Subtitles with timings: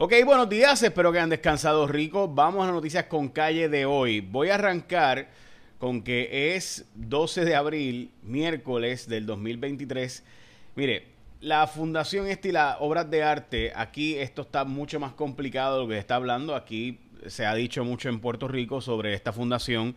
[0.00, 2.28] Ok, buenos días, espero que hayan descansado rico.
[2.28, 4.20] Vamos a las noticias con calle de hoy.
[4.20, 5.28] Voy a arrancar
[5.80, 10.22] con que es 12 de abril, miércoles del 2023.
[10.76, 11.08] Mire,
[11.40, 15.82] la fundación esta y las obras de arte, aquí esto está mucho más complicado de
[15.82, 16.54] lo que se está hablando.
[16.54, 19.96] Aquí se ha dicho mucho en Puerto Rico sobre esta fundación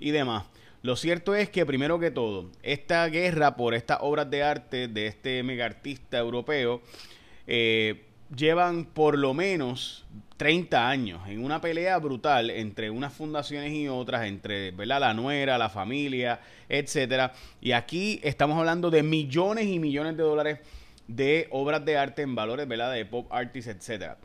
[0.00, 0.46] y demás.
[0.82, 5.06] Lo cierto es que, primero que todo, esta guerra por estas obras de arte de
[5.06, 6.82] este mega artista europeo,
[7.46, 10.04] eh, llevan por lo menos
[10.36, 15.00] 30 años en una pelea brutal entre unas fundaciones y otras, entre ¿verdad?
[15.00, 17.32] la nuera, la familia, etcétera.
[17.60, 20.58] Y aquí estamos hablando de millones y millones de dólares
[21.08, 22.92] de obras de arte en valores, ¿verdad?
[22.92, 24.18] de pop artists, etcétera.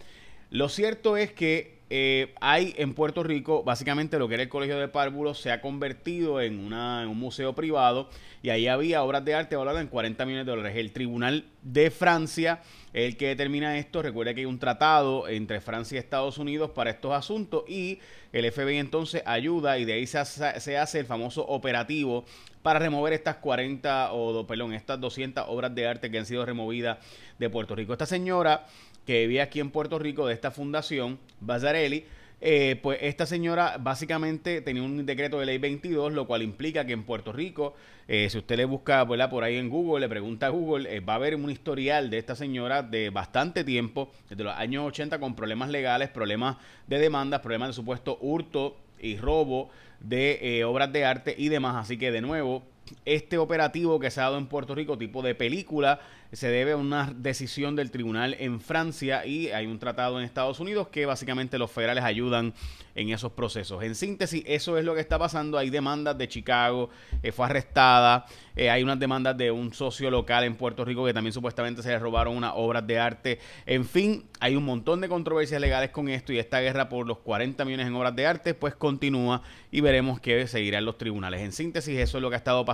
[0.50, 4.80] Lo cierto es que eh, hay en Puerto Rico, básicamente lo que era el Colegio
[4.80, 8.08] de Párvulos se ha convertido en, un museo privado
[8.42, 10.78] y ahí había obras de arte valoradas en 40 millones de dólares.
[10.78, 12.62] El Tribunal de Francia
[12.94, 14.02] el que determina esto.
[14.02, 18.00] Recuerda que hay un tratado entre Francia y Estados Unidos para estos asuntos y
[18.32, 22.24] el FBI entonces ayuda y de ahí se hace, se hace el famoso operativo
[22.62, 27.00] para remover estas 40 o, perdón, estas 200 obras de arte que han sido removidas
[27.38, 27.92] de Puerto Rico.
[27.92, 28.66] Esta señora
[29.06, 32.06] que vivía aquí en Puerto Rico de esta fundación, Bazarelli,
[32.44, 36.94] eh, pues esta señora básicamente tenía un decreto de ley 22, lo cual implica que
[36.94, 37.76] en Puerto Rico,
[38.08, 41.14] eh, si usted le busca por ahí en Google, le pregunta a Google, eh, va
[41.14, 45.36] a haber un historial de esta señora de bastante tiempo, desde los años 80, con
[45.36, 51.36] problemas legales, problemas de demandas, problemas de supuesto hurto y robo de obras de arte
[51.38, 51.76] y demás.
[51.76, 52.64] Así que de nuevo,
[53.06, 56.00] este operativo que se ha dado en Puerto Rico, tipo de película,
[56.32, 60.62] se debe a una decisión del tribunal en Francia y hay un tratado en Estados
[60.62, 62.54] Unidos que básicamente los federales ayudan
[62.96, 63.84] en esos procesos.
[63.84, 65.58] En síntesis, eso es lo que está pasando.
[65.58, 66.90] Hay demandas de Chicago,
[67.22, 71.14] eh, fue arrestada, eh, hay unas demandas de un socio local en Puerto Rico que
[71.14, 73.40] también supuestamente se le robaron unas obras de arte.
[73.66, 77.20] En fin, hay un montón de controversias legales con esto y esta guerra por los
[77.20, 81.42] 40 millones en obras de arte pues continúa y veremos qué seguirá en los tribunales.
[81.42, 82.71] En síntesis, eso es lo que ha estado pasando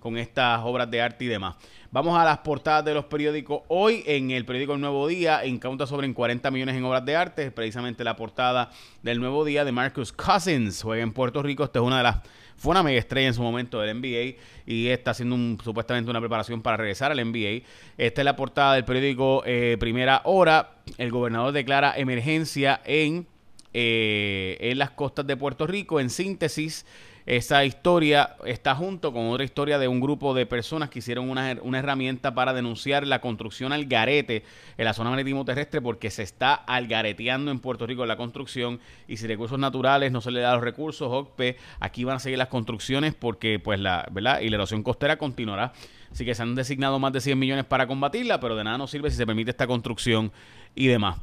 [0.00, 1.56] con estas obras de arte y demás.
[1.90, 3.62] Vamos a las portadas de los periódicos.
[3.68, 7.46] Hoy en el periódico El Nuevo Día incauta sobre 40 millones en obras de arte.
[7.46, 8.70] Es precisamente la portada
[9.02, 10.82] del Nuevo Día de Marcus Cousins.
[10.82, 11.64] Juega en Puerto Rico.
[11.64, 12.16] Esta es una de las...
[12.56, 16.62] Fue una mega estrella en su momento del NBA y está haciendo supuestamente una preparación
[16.62, 17.66] para regresar al NBA.
[17.98, 20.76] Esta es la portada del periódico eh, Primera Hora.
[20.98, 23.26] El gobernador declara emergencia en,
[23.74, 26.00] eh, en las costas de Puerto Rico.
[26.00, 26.86] En síntesis,
[27.26, 31.50] esa historia está junto con otra historia de un grupo de personas que hicieron una,
[31.50, 34.44] herramienta para denunciar la construcción al garete
[34.78, 38.78] en la zona marítimo terrestre porque se está algareteando en Puerto Rico la construcción
[39.08, 42.38] y si recursos naturales no se le da los recursos, OCPE, aquí van a seguir
[42.38, 44.38] las construcciones porque pues la, ¿verdad?
[44.40, 45.72] Y la erosión costera continuará.
[46.12, 48.92] Así que se han designado más de 100 millones para combatirla, pero de nada nos
[48.92, 50.30] sirve si se permite esta construcción
[50.76, 51.18] y demás.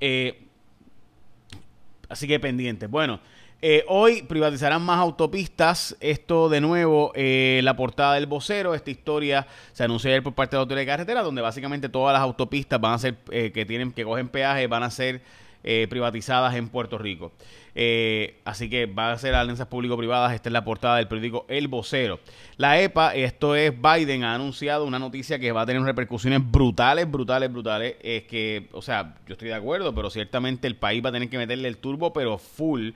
[0.00, 0.46] Eh,
[2.08, 2.88] así que pendientes.
[2.88, 3.20] Bueno,
[3.64, 5.96] eh, hoy privatizarán más autopistas.
[6.00, 8.74] Esto de nuevo, eh, la portada del vocero.
[8.74, 12.12] Esta historia se anunció ayer por parte de la Autoridad de Carretera, donde básicamente todas
[12.12, 15.22] las autopistas van a ser, eh, que tienen, que cogen peaje, van a ser
[15.88, 17.30] privatizadas en Puerto Rico.
[18.44, 20.32] así que va a ser alianzas público-privadas.
[20.32, 22.18] Esta es la portada del periódico El Vocero.
[22.56, 27.08] La EPA, esto es Biden, ha anunciado una noticia que va a tener repercusiones brutales,
[27.08, 27.94] brutales, brutales.
[28.02, 31.30] Es que, o sea, yo estoy de acuerdo, pero ciertamente el país va a tener
[31.30, 32.90] que meterle el turbo, pero full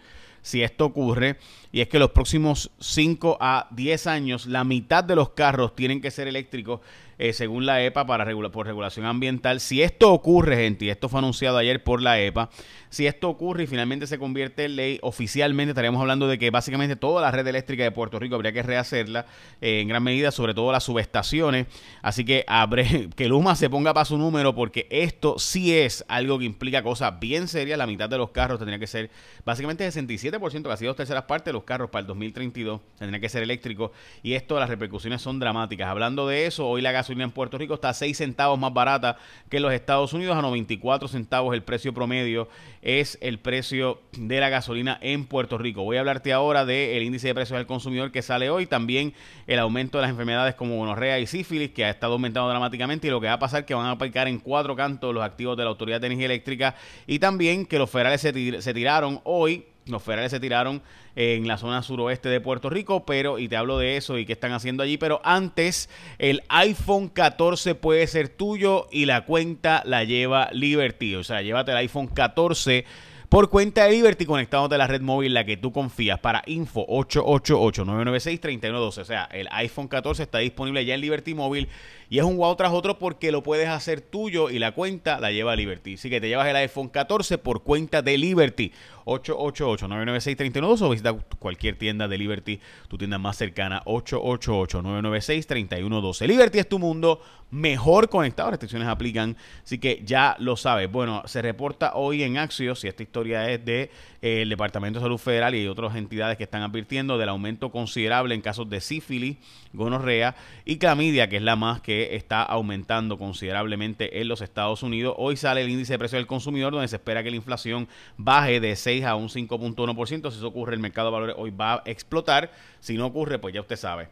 [0.47, 1.39] si esto ocurre,
[1.73, 6.01] y es que los próximos 5 a 10 años la mitad de los carros tienen
[6.01, 6.81] que ser eléctricos
[7.19, 9.61] eh, según la EPA para por regulación ambiental.
[9.61, 12.51] Si esto ocurre, gente, y esto fue anunciado ayer por la EPA,
[12.91, 16.97] si esto ocurre y finalmente se convierte en ley, oficialmente estaríamos hablando de que básicamente
[16.97, 19.27] toda la red eléctrica de Puerto Rico habría que rehacerla
[19.61, 21.67] eh, en gran medida, sobre todo las subestaciones.
[22.03, 22.45] Así que
[23.17, 27.19] que Luma se ponga para su número porque esto sí es algo que implica cosas
[27.19, 27.79] bien serias.
[27.79, 29.11] La mitad de los carros tendría que ser
[29.45, 33.43] básicamente 67%, casi dos terceras partes de los carros para el 2032 tendría que ser
[33.43, 33.91] eléctricos.
[34.23, 35.89] Y esto, las repercusiones son dramáticas.
[35.89, 39.17] Hablando de eso, hoy la gasolina en Puerto Rico está a 6 centavos más barata
[39.49, 42.49] que en los Estados Unidos, a 94 centavos el precio promedio
[42.83, 45.83] es el precio de la gasolina en Puerto Rico.
[45.83, 49.15] Voy a hablarte ahora del índice de precios del consumidor que sale hoy, también
[49.47, 53.11] el aumento de las enfermedades como gonorrea y sífilis que ha estado aumentando dramáticamente y
[53.11, 55.65] lo que va a pasar que van a aplicar en cuatro cantos los activos de
[55.65, 56.75] la Autoridad de Energía Eléctrica
[57.07, 60.83] y también que los federales se tiraron hoy los federales se tiraron
[61.15, 64.33] en la zona suroeste de Puerto Rico, pero, y te hablo de eso y qué
[64.33, 65.89] están haciendo allí, pero antes
[66.19, 71.15] el iPhone 14 puede ser tuyo y la cuenta la lleva Liberty.
[71.15, 72.85] O sea, llévate el iPhone 14
[73.29, 76.87] por cuenta de Liberty conectado de la red móvil la que tú confías para info
[76.87, 78.99] 888-996-3112.
[78.99, 81.69] O sea, el iPhone 14 está disponible ya en Liberty Móvil
[82.09, 85.33] y es un wow tras otro porque lo puedes hacer tuyo y la cuenta la
[85.33, 85.95] lleva Liberty.
[85.95, 88.73] Así que te llevas el iPhone 14 por cuenta de Liberty.
[89.07, 93.83] 888-996-3112 o visita cualquier tienda de Liberty, tu tienda más cercana.
[93.85, 96.27] 888-996-3112.
[96.27, 98.51] Liberty es tu mundo mejor conectado.
[98.51, 100.91] Restricciones aplican, así que ya lo sabes.
[100.91, 103.91] Bueno, se reporta hoy en Axios, y esta historia es de
[104.23, 108.41] eh, Departamento de Salud Federal y otras entidades que están advirtiendo del aumento considerable en
[108.41, 109.37] casos de sífilis,
[109.73, 115.15] gonorrea y clamidia, que es la más que está aumentando considerablemente en los Estados Unidos.
[115.19, 117.87] Hoy sale el índice de precio del consumidor, donde se espera que la inflación
[118.17, 120.31] baje de 6 a un 5.1%.
[120.31, 122.51] Si eso ocurre, el mercado de valores hoy va a explotar.
[122.81, 124.09] Si no ocurre, pues ya usted sabe.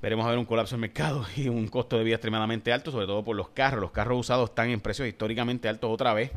[0.00, 3.06] Veremos a ver un colapso en mercado y un costo de vida extremadamente alto, sobre
[3.06, 3.80] todo por los carros.
[3.80, 6.30] Los carros usados están en precios históricamente altos otra vez.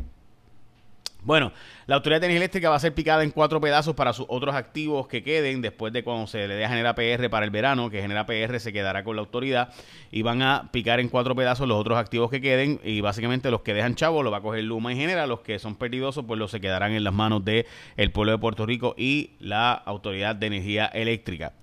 [1.23, 1.51] Bueno,
[1.85, 4.55] la Autoridad de Energía Eléctrica va a ser picada en cuatro pedazos para sus otros
[4.55, 7.91] activos que queden después de cuando se le dé a Genera PR para el verano,
[7.91, 9.71] que Genera PR se quedará con la autoridad
[10.11, 13.61] y van a picar en cuatro pedazos los otros activos que queden y básicamente los
[13.61, 16.39] que dejan chavo lo va a coger Luma y Genera, los que son perdidosos pues
[16.39, 17.67] los se quedarán en las manos del
[17.97, 21.53] el pueblo de Puerto Rico y la Autoridad de Energía Eléctrica.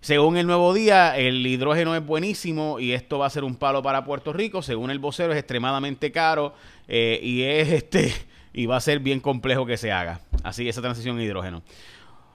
[0.00, 3.82] Según el nuevo día, el hidrógeno es buenísimo y esto va a ser un palo
[3.82, 4.62] para Puerto Rico.
[4.62, 6.54] Según el vocero, es extremadamente caro
[6.88, 8.14] eh, y es este
[8.52, 10.20] y va a ser bien complejo que se haga.
[10.42, 11.62] Así esa transición a hidrógeno.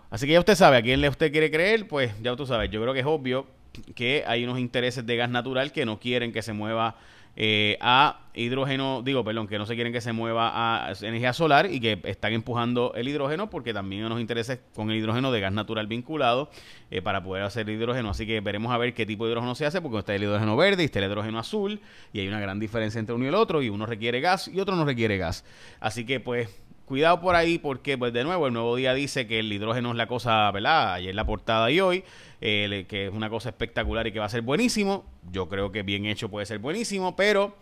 [0.10, 2.70] Así que ya usted sabe a quién le usted quiere creer, pues ya usted sabe.
[2.70, 3.48] Yo creo que es obvio
[3.96, 6.96] que hay unos intereses de gas natural que no quieren que se mueva
[7.36, 10.52] eh, a hidrógeno, digo, perdón, que no se quieren que se mueva
[10.88, 14.92] a energía solar y que están empujando el hidrógeno porque también hay unos intereses con
[14.92, 16.50] el hidrógeno de gas natural vinculado
[16.92, 18.10] eh, para poder hacer hidrógeno.
[18.10, 20.56] Así que veremos a ver qué tipo de hidrógeno se hace porque está el hidrógeno
[20.56, 21.80] verde y está el hidrógeno azul
[22.14, 24.60] y hay una gran diferencia entre uno y el otro y uno requiere gas y
[24.60, 25.46] otro no requiere gas.
[25.80, 26.50] Así que pues
[26.86, 29.98] cuidado por ahí porque, pues de nuevo, el nuevo día dice que el hidrógeno es
[29.98, 30.94] la cosa, ¿verdad?
[30.94, 32.04] Ayer la portada y hoy,
[32.42, 35.06] eh, que es una cosa espectacular y que va a ser buenísimo.
[35.32, 37.56] Yo creo que bien hecho puede ser buenísimo, pero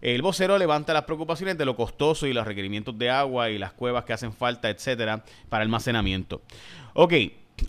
[0.00, 3.72] el vocero levanta las preocupaciones de lo costoso y los requerimientos de agua y las
[3.72, 6.42] cuevas que hacen falta, etcétera, para almacenamiento.
[6.94, 7.14] Ok,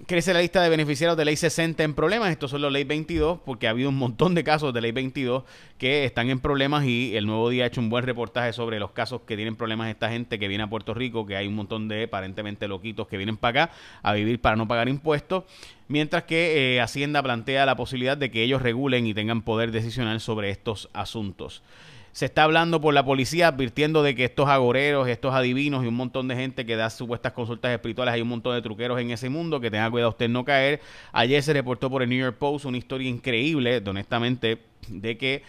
[0.06, 2.32] crece la lista de beneficiarios de ley 60 en problemas.
[2.32, 5.44] Estos son los ley 22, porque ha habido un montón de casos de ley 22
[5.78, 8.92] que están en problemas y el nuevo día ha hecho un buen reportaje sobre los
[8.92, 11.88] casos que tienen problemas esta gente que viene a Puerto Rico, que hay un montón
[11.88, 15.44] de aparentemente loquitos que vienen para acá a vivir para no pagar impuestos,
[15.88, 20.20] mientras que eh, Hacienda plantea la posibilidad de que ellos regulen y tengan poder decisional
[20.20, 21.64] sobre estos asuntos
[22.14, 25.96] se está hablando por la policía advirtiendo de que estos agoreros, estos adivinos y un
[25.96, 29.30] montón de gente que da supuestas consultas espirituales, hay un montón de truqueros en ese
[29.30, 30.80] mundo, que tenga cuidado usted no caer.
[31.12, 35.42] Ayer se reportó por el New York Post una historia increíble, honestamente, de que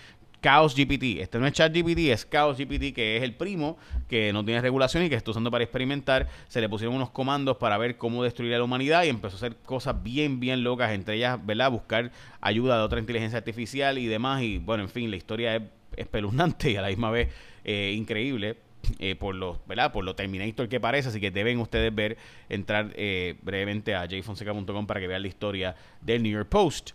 [0.45, 1.23] Chaos GPT.
[1.23, 3.79] Este no es ChatGPT, es Chaos GPT, que es el primo
[4.11, 6.29] que no tiene regulación y que está usando para experimentar.
[6.49, 9.39] Se le pusieron unos comandos para ver cómo destruir a la humanidad y empezó a
[9.39, 11.71] hacer cosas bien, bien locas, entre ellas, ¿verdad?
[11.71, 12.13] Buscar
[12.43, 14.43] ayuda de otra inteligencia artificial y demás.
[14.43, 15.63] Y bueno, en fin, la historia es
[15.97, 17.31] espeluznante y a la misma vez
[17.65, 18.59] eh, increíble.
[18.99, 19.93] Eh, por lo ¿verdad?
[19.93, 22.19] por lo Terminator que parece así que deben ustedes ver
[22.51, 26.91] entrar eh, brevemente a jfonseca.com para que vean la historia del New York Post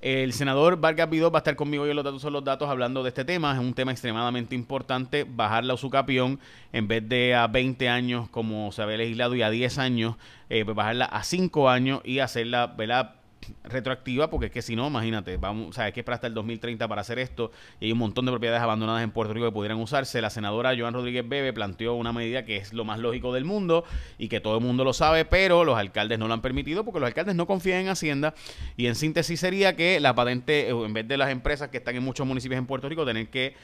[0.00, 2.68] el senador Vargas Vidó va a estar conmigo hoy en los datos son los datos
[2.68, 3.52] hablando de este tema.
[3.52, 5.24] Es un tema extremadamente importante.
[5.28, 6.38] Bajarla a su capión
[6.72, 10.16] en vez de a 20 años como se había legislado y a 10 años,
[10.48, 13.16] pues bajarla a 5 años y hacerla, ¿verdad?
[13.64, 16.86] Retroactiva, porque es que si no, imagínate, vamos, o sea, hay que hasta el 2030
[16.88, 17.50] para hacer esto
[17.80, 20.20] y hay un montón de propiedades abandonadas en Puerto Rico que pudieran usarse.
[20.20, 23.84] La senadora Joan Rodríguez Bebe planteó una medida que es lo más lógico del mundo
[24.18, 27.00] y que todo el mundo lo sabe, pero los alcaldes no lo han permitido porque
[27.00, 28.34] los alcaldes no confían en Hacienda
[28.76, 32.02] y en síntesis sería que la patente, en vez de las empresas que están en
[32.02, 33.54] muchos municipios en Puerto Rico, tener que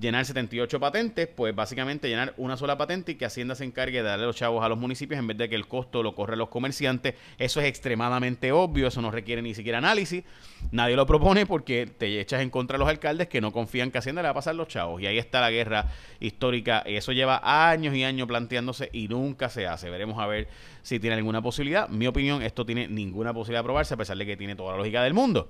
[0.00, 4.08] llenar 78 patentes, pues básicamente llenar una sola patente y que Hacienda se encargue de
[4.08, 6.48] darle los chavos a los municipios en vez de que el costo lo corre los
[6.48, 7.14] comerciantes.
[7.38, 10.24] Eso es extremadamente obvio, eso no requiere ni siquiera análisis.
[10.72, 13.98] Nadie lo propone porque te echas en contra de los alcaldes que no confían que
[13.98, 15.00] Hacienda le va a pasar los chavos.
[15.00, 15.86] Y ahí está la guerra
[16.20, 16.82] histórica.
[16.86, 19.90] Y eso lleva años y años planteándose y nunca se hace.
[19.90, 20.48] Veremos a ver
[20.82, 21.88] si tiene alguna posibilidad.
[21.88, 24.78] Mi opinión, esto tiene ninguna posibilidad de aprobarse, a pesar de que tiene toda la
[24.78, 25.48] lógica del mundo.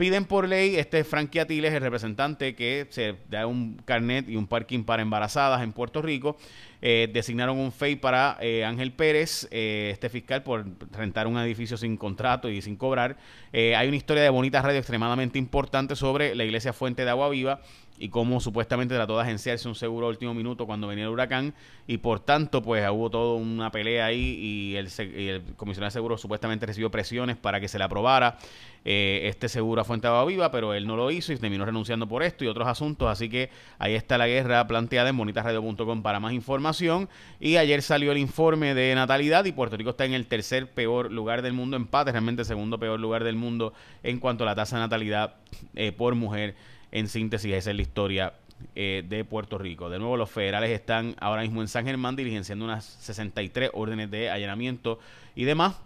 [0.00, 4.46] Piden por ley, este Frankie Atiles, el representante que se da un carnet y un
[4.46, 6.38] parking para embarazadas en Puerto Rico.
[6.82, 11.76] Eh, designaron un FEI para eh, Ángel Pérez, eh, este fiscal, por rentar un edificio
[11.76, 13.16] sin contrato y sin cobrar.
[13.52, 17.60] hay una historia de Bonitas Radio extremadamente importante sobre la iglesia Fuente de Agua Viva
[17.98, 21.52] y cómo supuestamente trató de agenciarse un seguro último minuto cuando venía el huracán.
[21.86, 26.16] Y por tanto pues hubo toda una pelea ahí y el, el comisionado de seguro
[26.16, 28.38] supuestamente recibió presiones para que se le aprobara
[28.84, 32.08] eh, este seguro a Fuente Agua Viva, pero él no lo hizo y terminó renunciando
[32.08, 36.20] por esto y otros asuntos, así que ahí está la guerra planteada en bonitasradio.com para
[36.20, 36.69] más información
[37.40, 41.10] y ayer salió el informe de natalidad y Puerto Rico está en el tercer peor
[41.10, 43.72] lugar del mundo, empate realmente segundo peor lugar del mundo
[44.02, 45.34] en cuanto a la tasa de natalidad
[45.74, 46.54] eh, por mujer
[46.92, 48.34] en síntesis, esa es la historia
[48.74, 49.90] eh, de Puerto Rico.
[49.90, 54.30] De nuevo, los federales están ahora mismo en San Germán diligenciando unas 63 órdenes de
[54.30, 54.98] allanamiento
[55.34, 55.76] y demás.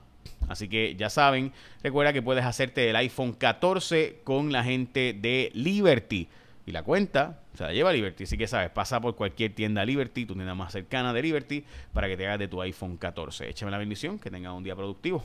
[0.49, 5.50] Así que ya saben, recuerda que puedes hacerte el iPhone 14 con la gente de
[5.55, 6.29] Liberty.
[6.66, 8.25] Y la cuenta o sea, lleva Liberty.
[8.25, 12.09] Así que sabes, pasa por cualquier tienda Liberty, tu tienda más cercana de Liberty, para
[12.09, 13.49] que te hagas de tu iPhone 14.
[13.49, 15.23] Échame la bendición, que tengas un día productivo.